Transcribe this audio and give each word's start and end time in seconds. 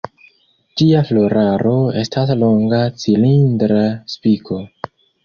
Ĝia 0.81 1.01
floraro 1.09 1.73
estas 2.03 2.31
longa 2.45 2.79
cilindra 3.05 3.83
spiko. 4.15 4.59